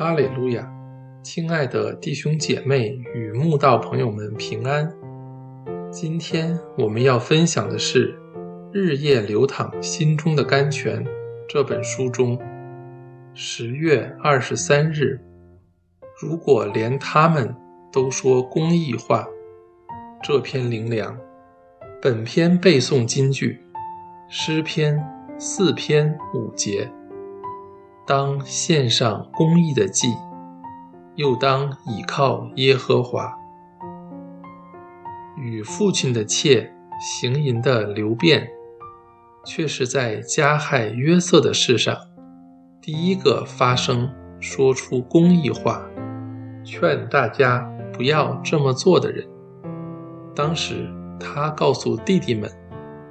[0.00, 0.66] 哈利路亚！
[1.22, 4.90] 亲爱的弟兄姐妹与慕道朋友们平安。
[5.90, 8.14] 今天我们要分享的是
[8.72, 11.04] 《日夜流淌心中的甘泉》
[11.46, 12.40] 这本书中
[13.34, 15.20] 十月二十三日。
[16.18, 17.54] 如果连他们
[17.92, 19.28] 都说公益话，
[20.22, 21.14] 这篇灵粮。
[22.00, 23.60] 本篇背诵金句：
[24.30, 24.98] 诗篇
[25.38, 26.90] 四篇五节。
[28.06, 30.08] 当献上公义的祭，
[31.14, 33.32] 又当倚靠耶和华。
[35.36, 38.48] 与父亲的妾行淫的流变，
[39.44, 41.96] 却是在加害约瑟的事上
[42.80, 45.82] 第一个发声说出公义话，
[46.64, 49.26] 劝大家不要这么做的人。
[50.34, 50.88] 当时
[51.20, 52.50] 他告诉弟弟们，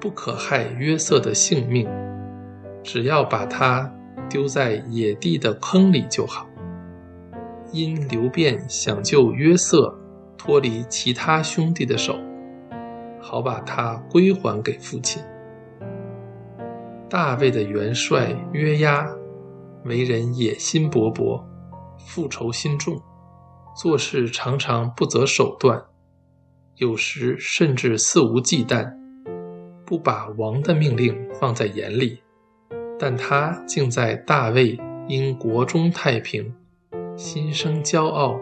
[0.00, 1.88] 不可害约瑟的性命，
[2.82, 3.92] 只要把他。
[4.28, 6.46] 丢在野地的坑里就好。
[7.72, 9.94] 因刘辩想救约瑟
[10.38, 12.16] 脱离其他兄弟的手，
[13.20, 15.22] 好把他归还给父亲。
[17.08, 19.08] 大卫的元帅约押
[19.84, 21.42] 为人野心勃勃，
[21.98, 23.00] 复仇心重，
[23.76, 25.84] 做事常常不择手段，
[26.76, 28.92] 有时甚至肆无忌惮，
[29.84, 32.22] 不把王的命令放在眼里。
[32.98, 36.54] 但他竟在大卫因国中太平，
[37.16, 38.40] 心生骄傲，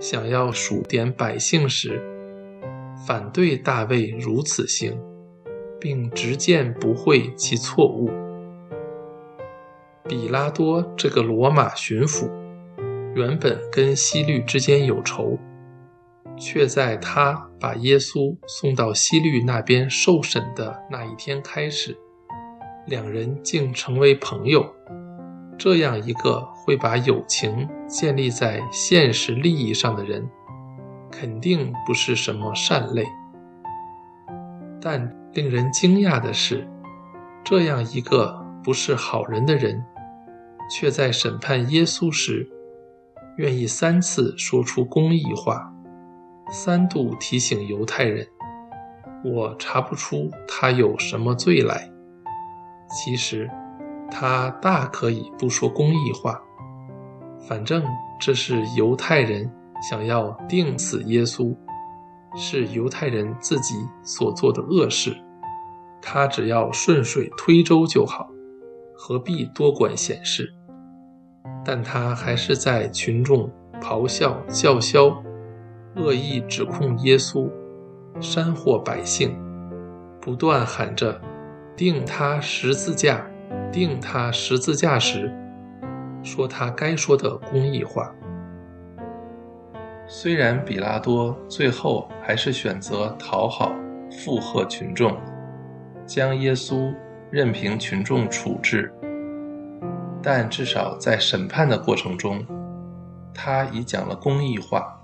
[0.00, 2.00] 想要数点百姓时，
[3.06, 4.98] 反对大卫如此行，
[5.80, 8.10] 并直谏不讳其错误。
[10.08, 12.30] 比拉多这个罗马巡抚，
[13.14, 15.38] 原本跟西律之间有仇，
[16.36, 21.96] 却在他把耶稣送到西律那边受审的那一天开始。
[22.86, 24.66] 两人竟成为朋友，
[25.56, 30.28] 这样一个会把友情建立在现实利益上的人，
[31.10, 33.06] 肯定不是什么善类。
[34.80, 36.68] 但令人惊讶的是，
[37.44, 39.84] 这样一个不是好人的人，
[40.68, 42.50] 却在审判耶稣时，
[43.36, 45.72] 愿意三次说出公义话，
[46.50, 48.26] 三度提醒犹太人
[49.24, 51.88] ：“我查不出他有什么罪来。”
[52.92, 53.50] 其实，
[54.10, 56.40] 他大可以不说公义话，
[57.48, 57.82] 反正
[58.20, 61.56] 这是犹太人想要定死耶稣，
[62.36, 65.16] 是犹太人自己所做的恶事，
[66.02, 68.28] 他只要顺水推舟就好，
[68.94, 70.52] 何必多管闲事？
[71.64, 75.22] 但他还是在群众咆哮叫嚣、
[75.96, 77.50] 恶意指控耶稣，
[78.20, 79.34] 煽惑百姓，
[80.20, 81.20] 不断喊着。
[81.74, 83.26] 定他十字架，
[83.72, 85.32] 定他十字架时，
[86.22, 88.14] 说他该说的公义话。
[90.06, 93.72] 虽然比拉多最后还是选择讨好、
[94.10, 95.16] 附和群众，
[96.04, 96.94] 将耶稣
[97.30, 98.92] 任凭群众处置，
[100.22, 102.44] 但至少在审判的过程中，
[103.32, 105.00] 他已讲了公义话，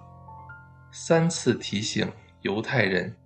[0.93, 2.07] 三次提醒
[2.43, 3.17] 犹太人，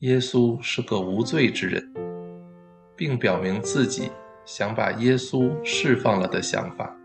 [0.00, 2.11] 耶稣是个无罪之人。
[2.96, 4.10] 并表明自己
[4.44, 6.96] 想把耶稣释放了的想法。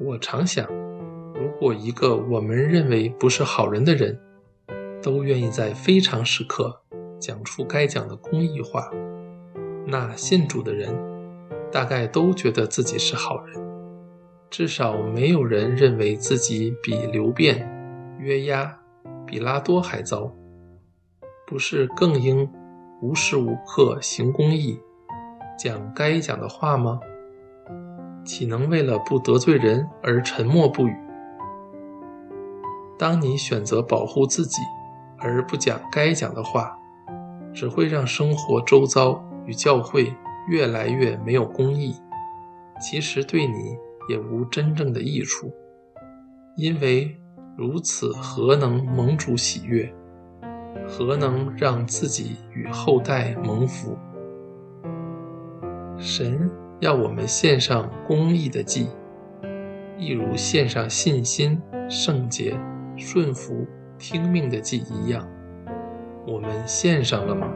[0.00, 0.66] 我常想，
[1.34, 4.18] 如果一个我们认为不是好人的人，
[5.02, 6.80] 都愿意在非常时刻
[7.18, 8.90] 讲出该讲的公义话，
[9.86, 10.94] 那信主的人
[11.72, 13.68] 大概都觉得自己是好人。
[14.50, 17.68] 至少没有人认为自己比刘辩、
[18.18, 18.80] 约押、
[19.26, 20.32] 比拉多还糟，
[21.46, 22.48] 不是更应？
[23.00, 24.76] 无时无刻行公义，
[25.56, 26.98] 讲该讲的话吗？
[28.24, 30.96] 岂能为了不得罪人而沉默不语？
[32.98, 34.60] 当你选择保护自己
[35.16, 36.76] 而不讲该讲的话，
[37.54, 40.12] 只会让生活周遭与教会
[40.48, 41.94] 越来越没有公义。
[42.80, 43.76] 其实对你
[44.08, 45.52] 也无真正的益处，
[46.56, 47.16] 因为
[47.56, 49.94] 如此何能蒙主喜悦？
[50.88, 53.96] 何能让自己与后代蒙福？
[55.98, 56.50] 神
[56.80, 58.88] 要我们献上公义的祭，
[59.98, 62.58] 一如献上信心、圣洁、
[62.96, 63.66] 顺服、
[63.98, 65.28] 听命的祭一样。
[66.26, 67.52] 我们献上了吗？